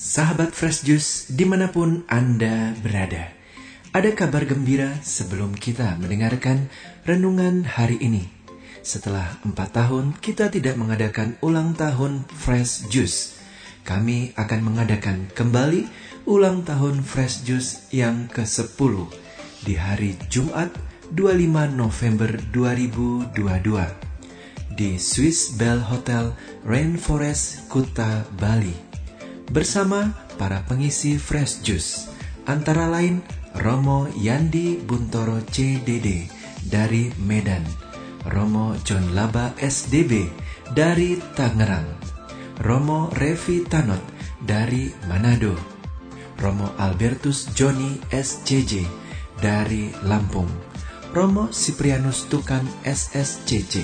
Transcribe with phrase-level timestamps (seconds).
[0.00, 3.36] Sahabat Fresh Juice di mana pun Anda berada.
[3.92, 6.72] Ada kabar gembira sebelum kita mendengarkan
[7.04, 8.24] renungan hari ini.
[8.80, 13.44] Setelah empat tahun kita tidak mengadakan ulang tahun Fresh Juice.
[13.84, 15.84] Kami akan mengadakan kembali
[16.24, 19.04] ulang tahun Fresh Juice yang ke-10
[19.68, 20.72] di hari Jumat
[21.12, 23.36] 25 November 2022
[24.80, 26.32] di Swiss Bell Hotel
[26.64, 28.89] Rainforest Kuta Bali
[29.50, 32.06] bersama para pengisi Fresh Juice
[32.46, 33.20] antara lain
[33.58, 36.30] Romo Yandi Buntoro CDD
[36.70, 37.66] dari Medan,
[38.30, 40.30] Romo John Laba SDB
[40.70, 41.98] dari Tangerang,
[42.62, 44.00] Romo Revi Tanot
[44.38, 45.58] dari Manado,
[46.38, 48.86] Romo Albertus Joni SCJ
[49.42, 50.48] dari Lampung,
[51.10, 53.82] Romo Siprianus Tukan SSCC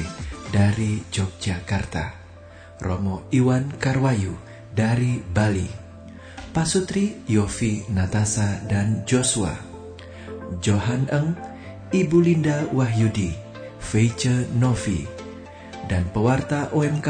[0.55, 2.14] dari Yogyakarta,
[2.78, 4.39] Romo Iwan Karwayu
[4.77, 5.64] dari Bali,
[6.52, 9.56] Pasutri Yofi Natasa dan Joshua,
[10.60, 11.33] Johan Eng,
[11.96, 13.33] Ibu Linda Wahyudi,
[13.80, 15.08] Feice Novi,
[15.88, 17.08] dan pewarta OMK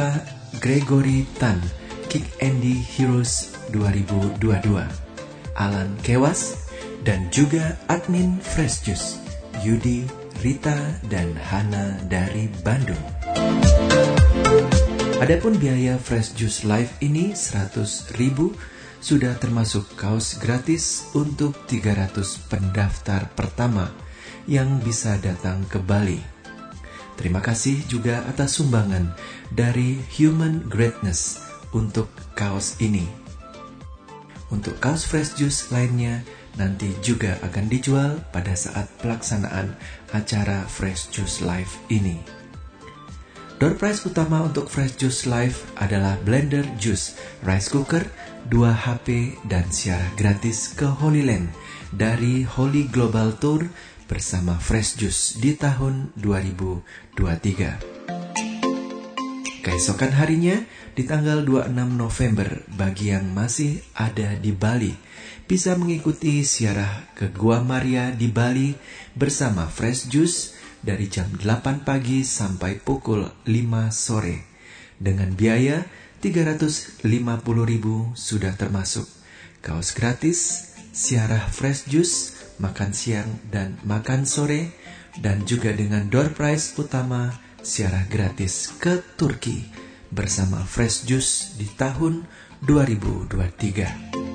[0.63, 1.59] Gregory Tan,
[2.07, 4.39] Kick Andy Heroes 2022,
[5.59, 6.71] Alan Kewas,
[7.03, 9.19] dan juga admin Fresh Juice,
[9.67, 10.07] Yudi,
[10.43, 10.79] Rita,
[11.11, 13.01] dan Hana dari Bandung.
[15.17, 18.53] Adapun biaya Fresh Juice Live ini 100 ribu
[19.01, 23.89] sudah termasuk kaos gratis untuk 300 pendaftar pertama
[24.45, 26.21] yang bisa datang ke Bali.
[27.17, 29.17] Terima kasih juga atas sumbangan
[29.57, 31.41] dari Human Greatness
[31.73, 33.09] untuk kaos ini.
[34.53, 36.29] Untuk kaos Fresh Juice lainnya
[36.61, 39.81] nanti juga akan dijual pada saat pelaksanaan
[40.13, 42.46] acara Fresh Juice Live ini.
[43.57, 48.05] Door prize utama untuk Fresh Juice Live adalah blender juice, rice cooker,
[48.53, 51.57] 2 HP dan siarah gratis ke Holy Land
[51.89, 53.65] dari Holy Global Tour
[54.05, 57.17] bersama Fresh Juice di tahun 2023.
[59.65, 60.61] Keesokan harinya,
[60.93, 64.93] di tanggal 26 November, bagi yang masih ada di Bali,
[65.49, 68.77] bisa mengikuti siarah ke Gua Maria di Bali
[69.17, 73.51] bersama Fresh Juice dari jam 8 pagi sampai pukul 5
[73.93, 74.37] sore
[74.97, 75.85] dengan biaya
[76.21, 77.05] 350.000
[78.17, 79.07] sudah termasuk
[79.61, 84.73] kaos gratis, siarah fresh juice, makan siang dan makan sore,
[85.21, 89.67] dan juga dengan door prize utama siarah gratis ke Turki
[90.15, 92.25] bersama fresh juice di tahun
[92.63, 94.26] 2023.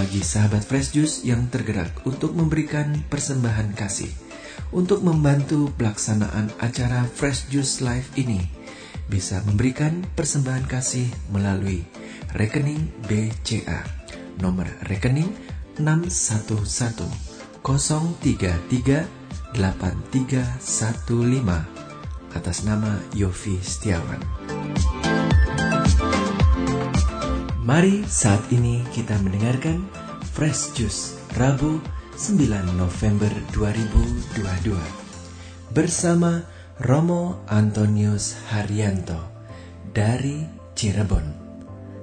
[0.00, 4.08] Bagi sahabat fresh juice yang tergerak untuk memberikan persembahan kasih,
[4.72, 8.40] untuk membantu pelaksanaan acara Fresh Juice Live ini,
[9.12, 11.84] bisa memberikan persembahan kasih melalui
[12.32, 13.84] rekening BCA
[14.40, 15.36] nomor rekening
[17.60, 19.04] 611-033-8315
[22.40, 24.24] atas nama Yofi Setiawan.
[27.70, 29.86] Mari saat ini kita mendengarkan
[30.34, 31.78] Fresh Juice Rabu
[32.18, 34.74] 9 November 2022
[35.70, 36.42] bersama
[36.82, 39.22] Romo Antonius Haryanto
[39.94, 40.42] dari
[40.74, 41.22] Cirebon.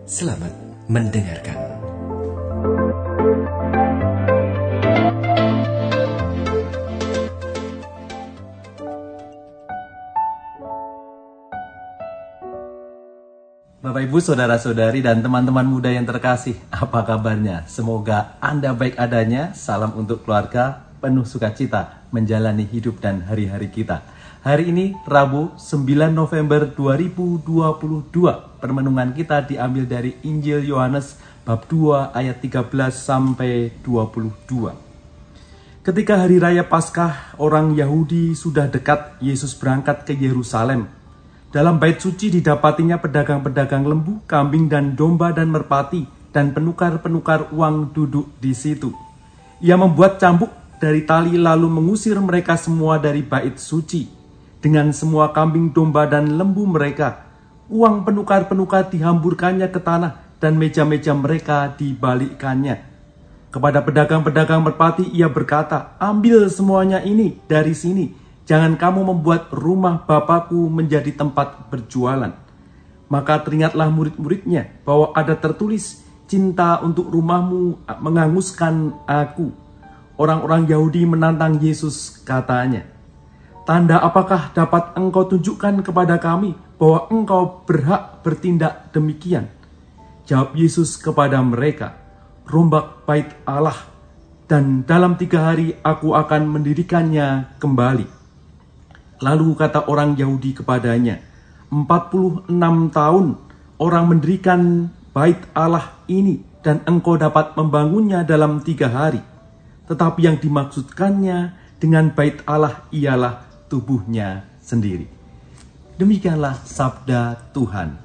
[0.08, 0.56] Selamat
[0.88, 1.67] mendengarkan.
[13.98, 17.66] Bapak Ibu, saudara-saudari dan teman-teman muda yang terkasih, apa kabarnya?
[17.66, 19.58] Semoga Anda baik adanya.
[19.58, 24.06] Salam untuk keluarga, penuh sukacita menjalani hidup dan hari-hari kita.
[24.46, 28.62] Hari ini Rabu 9 November 2022.
[28.62, 34.78] Permenungan kita diambil dari Injil Yohanes bab 2 ayat 13 sampai 22.
[35.82, 40.97] Ketika hari raya Paskah, orang Yahudi sudah dekat, Yesus berangkat ke Yerusalem.
[41.58, 48.30] Dalam bait suci didapatinya pedagang-pedagang lembu, kambing dan domba dan merpati dan penukar-penukar uang duduk
[48.38, 48.94] di situ.
[49.66, 54.06] Ia membuat cambuk dari tali lalu mengusir mereka semua dari bait suci
[54.62, 57.26] dengan semua kambing domba dan lembu mereka.
[57.74, 62.86] Uang penukar-penukar dihamburkannya ke tanah dan meja-meja mereka dibalikkannya.
[63.50, 70.72] Kepada pedagang-pedagang merpati ia berkata, ambil semuanya ini dari sini Jangan kamu membuat rumah Bapakku
[70.72, 72.32] menjadi tempat berjualan.
[73.12, 79.52] Maka teringatlah murid-muridnya bahwa ada tertulis, cinta untuk rumahmu menghanguskan aku.
[80.16, 82.88] Orang-orang Yahudi menantang Yesus katanya,
[83.68, 89.52] tanda apakah dapat engkau tunjukkan kepada kami bahwa engkau berhak bertindak demikian?
[90.24, 92.00] Jawab Yesus kepada mereka,
[92.48, 93.78] rombak bait Allah,
[94.48, 98.17] dan dalam tiga hari aku akan mendirikannya kembali.
[99.18, 101.18] Lalu kata orang Yahudi kepadanya,
[101.74, 102.48] 46
[102.94, 103.26] tahun
[103.82, 109.22] orang mendirikan bait Allah ini dan engkau dapat membangunnya dalam tiga hari.
[109.90, 115.08] Tetapi yang dimaksudkannya dengan bait Allah ialah tubuhnya sendiri.
[115.98, 117.98] Demikianlah sabda Tuhan.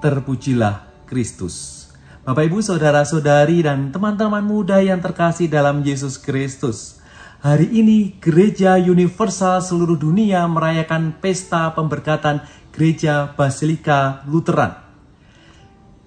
[0.00, 1.88] Terpujilah Kristus.
[2.22, 6.97] Bapak Ibu saudara-saudari dan teman-teman muda yang terkasih dalam Yesus Kristus.
[7.38, 12.42] Hari ini Gereja Universal seluruh dunia merayakan pesta pemberkatan
[12.74, 14.74] Gereja Basilika Lutheran.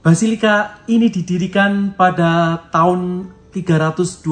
[0.03, 4.27] Basilika ini didirikan pada tahun 324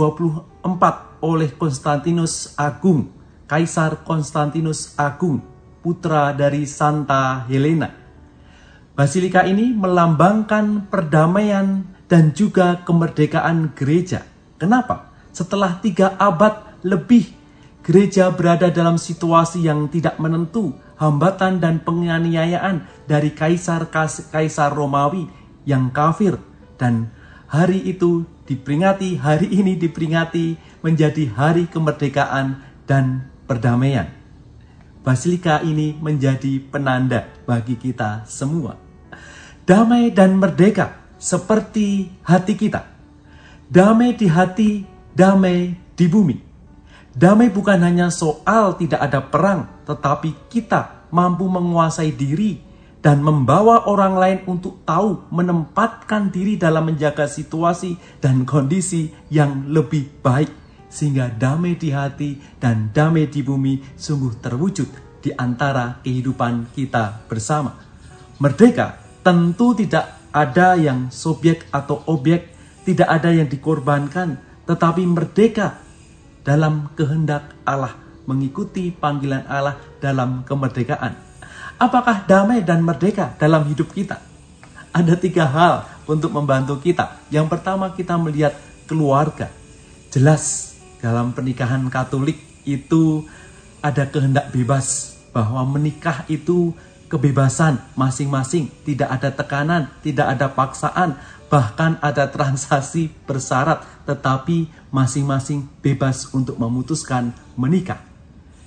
[1.23, 3.15] oleh Konstantinus Agung
[3.49, 5.41] Kaisar Konstantinus Agung,
[5.81, 7.89] putra dari Santa Helena.
[8.93, 14.21] Basilika ini melambangkan perdamaian dan juga kemerdekaan gereja.
[14.61, 15.09] Kenapa?
[15.33, 17.31] Setelah tiga abad lebih,
[17.83, 25.27] gereja berada dalam situasi yang tidak menentu, hambatan dan penganiayaan dari kaisar-kaisar Romawi
[25.63, 26.37] yang kafir.
[26.75, 27.11] Dan
[27.47, 34.11] hari itu diperingati, hari ini diperingati menjadi hari kemerdekaan dan perdamaian.
[34.99, 38.75] Basilika ini menjadi penanda bagi kita semua.
[39.63, 42.83] Damai dan merdeka seperti hati kita.
[43.69, 44.83] Damai di hati,
[45.13, 46.48] damai di bumi.
[47.19, 52.63] Damai bukan hanya soal tidak ada perang, tetapi kita mampu menguasai diri
[53.03, 60.23] dan membawa orang lain untuk tahu menempatkan diri dalam menjaga situasi dan kondisi yang lebih
[60.23, 60.47] baik
[60.87, 64.87] sehingga damai di hati dan damai di bumi sungguh terwujud
[65.19, 67.75] di antara kehidupan kita bersama.
[68.39, 68.95] Merdeka
[69.27, 72.47] tentu tidak ada yang subjek atau objek,
[72.87, 75.88] tidak ada yang dikorbankan, tetapi merdeka
[76.43, 77.95] dalam kehendak Allah,
[78.29, 81.15] mengikuti panggilan Allah dalam kemerdekaan.
[81.79, 84.19] Apakah damai dan merdeka dalam hidup kita?
[84.91, 87.21] Ada tiga hal untuk membantu kita.
[87.31, 88.57] Yang pertama kita melihat
[88.89, 89.47] keluarga.
[90.09, 93.23] Jelas dalam pernikahan Katolik itu
[93.79, 96.75] ada kehendak bebas bahwa menikah itu
[97.09, 101.17] kebebasan masing-masing, tidak ada tekanan, tidak ada paksaan,
[101.49, 107.99] bahkan ada transaksi bersyarat, tetapi masing-masing bebas untuk memutuskan menikah.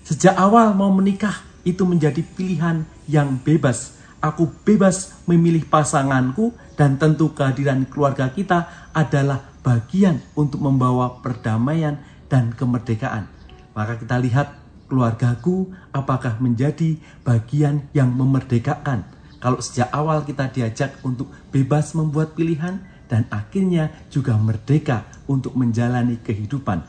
[0.02, 4.02] Sejak awal mau menikah itu menjadi pilihan yang bebas.
[4.18, 12.50] Aku bebas memilih pasanganku dan tentu kehadiran keluarga kita adalah bagian untuk membawa perdamaian dan
[12.54, 13.30] kemerdekaan.
[13.74, 14.61] Maka kita lihat
[14.92, 19.08] keluargaku apakah menjadi bagian yang memerdekakan.
[19.40, 26.20] Kalau sejak awal kita diajak untuk bebas membuat pilihan dan akhirnya juga merdeka untuk menjalani
[26.20, 26.84] kehidupan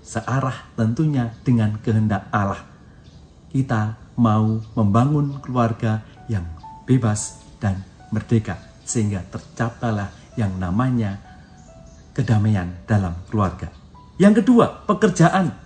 [0.00, 2.64] searah tentunya dengan kehendak Allah.
[3.52, 6.00] Kita mau membangun keluarga
[6.32, 6.48] yang
[6.88, 10.08] bebas dan merdeka sehingga tercapailah
[10.40, 11.20] yang namanya
[12.16, 13.70] kedamaian dalam keluarga.
[14.18, 15.61] Yang kedua, pekerjaan.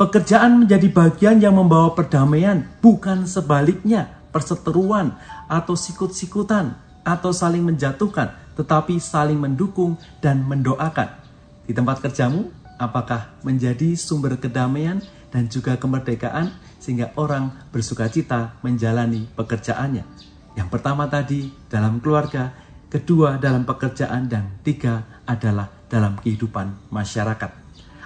[0.00, 5.12] Pekerjaan menjadi bagian yang membawa perdamaian, bukan sebaliknya perseteruan
[5.44, 6.72] atau sikut-sikutan
[7.04, 11.20] atau saling menjatuhkan, tetapi saling mendukung dan mendoakan.
[11.68, 12.48] Di tempat kerjamu,
[12.80, 16.48] apakah menjadi sumber kedamaian dan juga kemerdekaan
[16.80, 20.08] sehingga orang bersuka cita menjalani pekerjaannya.
[20.56, 22.56] Yang pertama tadi dalam keluarga,
[22.88, 27.59] kedua dalam pekerjaan, dan tiga adalah dalam kehidupan masyarakat.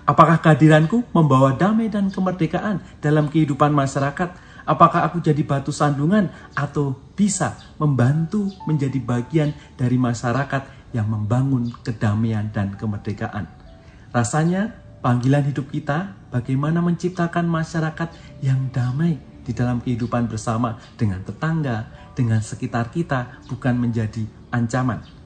[0.04, 4.36] Apakah kehadiranku membawa damai dan kemerdekaan dalam kehidupan masyarakat?
[4.68, 12.52] Apakah aku jadi batu sandungan atau bisa membantu menjadi bagian dari masyarakat yang membangun kedamaian
[12.52, 13.48] dan kemerdekaan?
[14.12, 18.12] Rasanya panggilan hidup kita bagaimana menciptakan masyarakat
[18.44, 25.23] yang damai di dalam kehidupan bersama dengan tetangga, dengan sekitar kita bukan menjadi ancaman.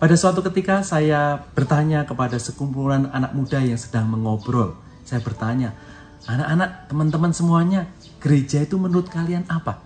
[0.00, 4.72] Pada suatu ketika saya bertanya kepada sekumpulan anak muda yang sedang mengobrol.
[5.04, 5.76] Saya bertanya,
[6.24, 7.84] anak-anak, teman-teman semuanya,
[8.16, 9.76] gereja itu menurut kalian apa?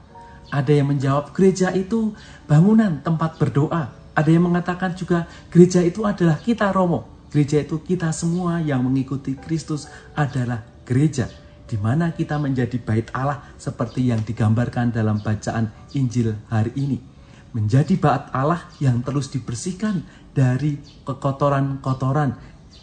[0.55, 2.15] Ada yang menjawab, gereja itu
[2.47, 3.91] bangunan tempat berdoa.
[4.15, 7.11] Ada yang mengatakan juga, gereja itu adalah kita Romo.
[7.35, 11.27] Gereja itu kita semua yang mengikuti Kristus adalah gereja
[11.67, 17.14] di mana kita menjadi bait Allah seperti yang digambarkan dalam bacaan Injil hari ini
[17.55, 20.03] menjadi bait Allah yang terus dibersihkan
[20.35, 22.35] dari kekotoran-kotoran.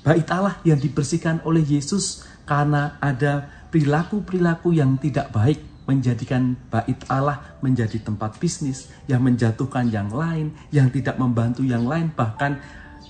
[0.02, 5.60] Bait Allah yang dibersihkan oleh Yesus karena ada perilaku-perilaku yang tidak baik.
[5.82, 12.08] menjadikan bait Allah menjadi tempat bisnis, yang menjatuhkan yang lain, yang tidak membantu yang lain,
[12.16, 12.64] bahkan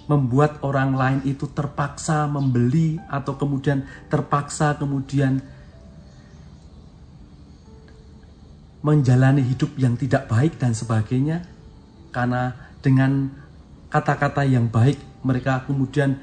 [0.10, 5.44] membuat orang lain itu terpaksa membeli atau kemudian terpaksa kemudian
[8.82, 11.46] menjalani hidup yang tidak baik dan sebagainya
[12.12, 12.54] karena
[12.84, 13.32] dengan
[13.88, 16.20] kata-kata yang baik mereka kemudian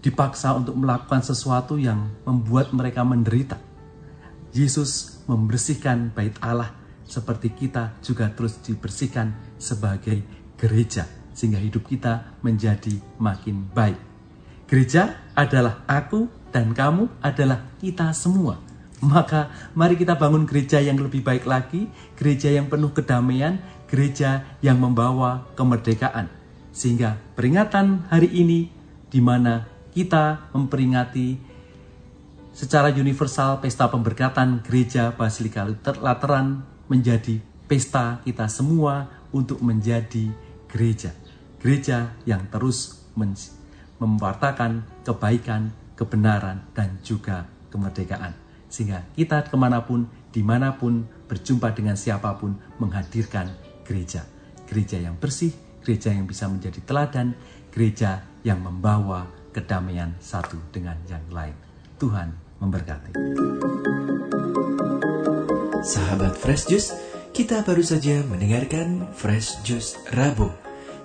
[0.00, 3.60] dipaksa untuk melakukan sesuatu yang membuat mereka menderita.
[4.50, 6.72] Yesus membersihkan bait Allah
[7.04, 10.24] seperti kita juga terus dibersihkan sebagai
[10.56, 11.04] gereja
[11.36, 13.98] sehingga hidup kita menjadi makin baik.
[14.66, 18.70] Gereja adalah aku dan kamu adalah kita semua
[19.00, 21.88] maka mari kita bangun gereja yang lebih baik lagi,
[22.20, 23.56] gereja yang penuh kedamaian,
[23.90, 26.30] gereja yang membawa kemerdekaan.
[26.70, 28.70] Sehingga peringatan hari ini
[29.10, 31.34] di mana kita memperingati
[32.54, 35.66] secara universal pesta pemberkatan gereja Basilika
[35.98, 40.30] Lateran menjadi pesta kita semua untuk menjadi
[40.70, 41.10] gereja.
[41.58, 43.02] Gereja yang terus
[44.00, 48.32] memwartakan kebaikan, kebenaran, dan juga kemerdekaan.
[48.70, 54.22] Sehingga kita ke mana pun, di mana pun, berjumpa dengan siapa pun, menghadirkan gereja.
[54.70, 55.50] Gereja yang bersih,
[55.82, 57.34] gereja yang bisa menjadi teladan,
[57.74, 61.58] gereja yang membawa kedamaian satu dengan yang lain.
[61.98, 62.30] Tuhan
[62.62, 63.10] memberkati.
[65.82, 66.94] Sahabat Fresh Juice,
[67.34, 70.54] kita baru saja mendengarkan Fresh Juice Rabu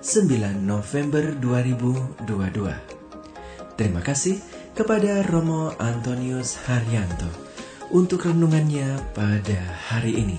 [0.04, 3.74] 9 November 2022.
[3.74, 4.38] Terima kasih
[4.76, 7.26] kepada Romo Antonius Haryanto
[7.90, 9.58] untuk renungannya pada
[9.90, 10.38] hari ini.